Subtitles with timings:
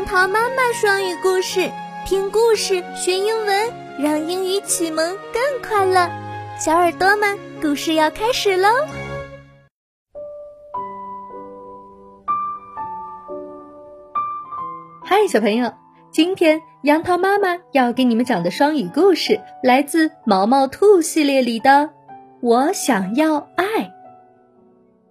[0.00, 1.70] 杨桃妈妈双语故事，
[2.06, 6.10] 听故事学英文，让英语启蒙更快乐。
[6.58, 8.68] 小耳朵们，故事要开始喽！
[15.04, 15.70] 嗨，小朋友，
[16.10, 21.70] 今天杨桃妈妈要给你们讲的双语故事来自《毛毛兔》系列里的
[22.40, 23.64] 《我想要爱》。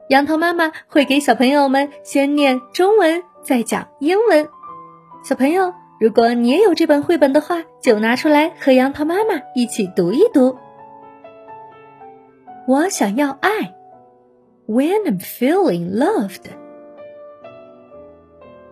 [0.09, 4.49] 杨桃妈妈会给小朋友们先念中文，再讲英文。
[5.21, 10.57] 小朋友，如果你也有这本绘本的话，就拿出来和杨桃妈妈一起读一读。
[12.67, 13.75] 我想要爱
[14.67, 16.45] ，When I'm feeling loved。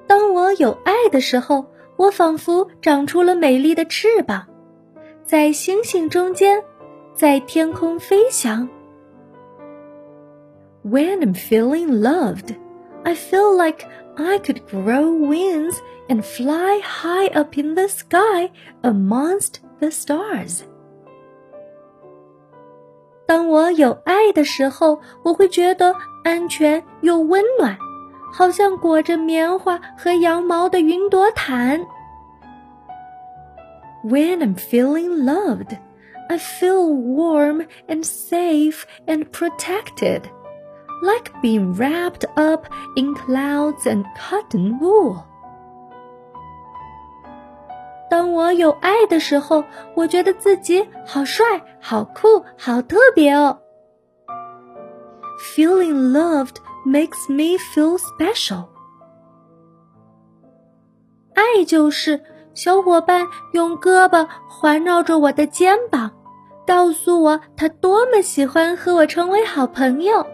[0.08, 1.66] 当我有爱的时候，
[1.98, 4.48] 我仿佛长出了美丽的翅膀，
[5.26, 6.64] 在星星中间，
[7.14, 8.70] 在天空飞翔。
[10.84, 12.56] When I'm feeling loved,
[13.07, 15.75] I feel like I could grow wings
[16.09, 18.51] and fly high up in the sky
[18.83, 20.63] amongst the stars.
[23.27, 27.77] 当我有爱的时候，我会觉得安全又温暖，
[28.33, 31.81] 好像裹着棉花和羊毛的云朵毯。
[34.05, 35.79] When I'm feeling loved,
[36.29, 40.23] I feel warm and safe and protected
[41.03, 45.23] like being wrapped up in clouds and cotton wool.
[48.11, 51.45] 当我有爱的时候，我觉得自己好帅、
[51.81, 53.59] 好酷、好特别哦。
[55.57, 58.67] Feeling loved makes me feel special.
[61.35, 62.23] 爱就是
[62.55, 66.13] 小伙伴用胳膊环绕着我的肩膀，
[66.67, 70.27] 告诉我他多么喜欢和我成为好朋友。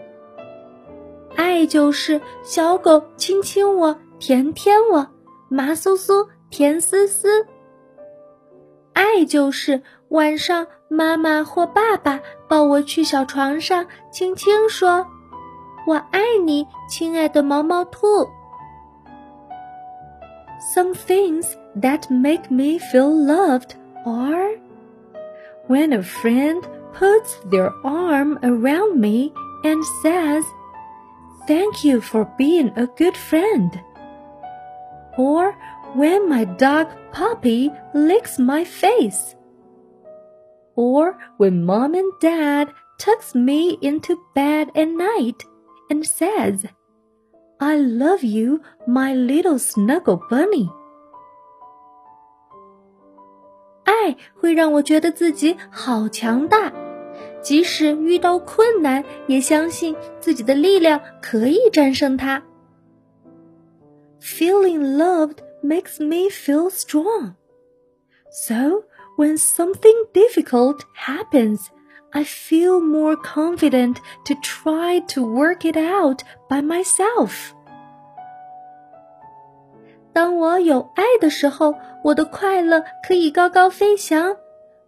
[1.36, 5.06] 爱就是小狗亲亲我，舔舔我，
[5.48, 7.46] 麻酥酥，甜丝丝。
[8.92, 15.06] 爱就是晚上妈妈或爸爸抱我去小床上，轻轻说
[15.86, 18.06] ：“我爱你，亲爱的毛毛兔。”
[20.74, 21.46] Some things
[21.80, 23.74] that make me feel loved
[24.04, 24.58] are
[25.68, 26.62] when a friend
[26.94, 30.44] puts their arm around me and says.
[31.47, 33.81] Thank you for being a good friend.
[35.17, 35.55] Or
[35.95, 39.35] when my dog Poppy licks my face.
[40.75, 45.43] Or when mom and dad tucks me into bed at night
[45.89, 46.65] and says,
[47.59, 50.69] I love you, my little snuggle bunny.
[53.85, 56.82] 爱会让我觉得自己好强大。
[57.44, 62.42] 即使遇到困难，也相信自己的力量可以战胜它。
[64.20, 67.34] Feeling loved makes me feel strong.
[68.32, 68.84] So
[69.18, 71.66] when something difficult happens,
[72.10, 77.50] I feel more confident to try to work it out by myself.
[80.12, 84.36] 当我有爱的时候，我的快乐可以高高飞翔。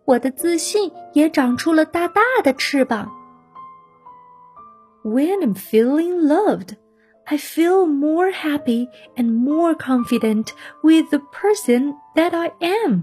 [0.06, 3.10] 我的自信也长出了大大的翅膀。
[5.04, 6.76] When I'm feeling loved,
[7.24, 10.48] I feel more happy and more confident
[10.82, 13.02] with the person that I am.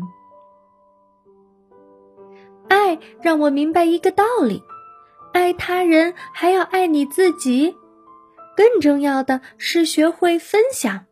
[2.69, 4.63] 爱让我明白一个道理：
[5.33, 7.75] 爱他人还要爱你自己。
[8.55, 11.05] 更重要的是学会分享。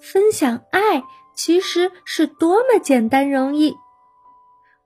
[0.00, 1.04] 分享爱
[1.34, 3.76] 其实是多么简单容易。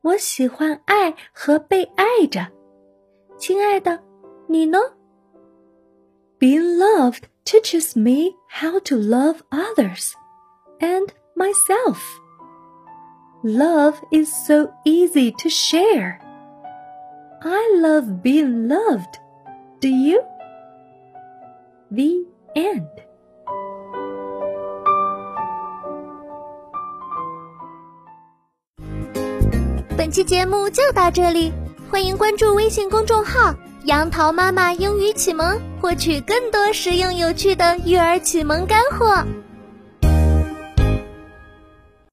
[0.02, 2.48] 我喜欢爱和被爱着，
[3.38, 4.03] 亲爱的，
[4.48, 4.78] 你呢？
[6.40, 10.14] Being loved teaches me how to love others
[10.80, 12.00] and myself.
[13.44, 16.20] Love is so easy to share.
[17.42, 19.20] I love being loved.
[19.80, 20.22] Do you?
[21.92, 22.25] The
[22.56, 22.88] end.
[30.12, 31.50] 期节目就到这里，
[31.91, 33.55] 欢迎关注微信公众号
[33.88, 39.25] “杨桃妈妈英语启蒙”，获取更多实用有趣的育儿启蒙干货。